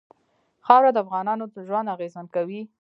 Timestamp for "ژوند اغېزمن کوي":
1.67-2.61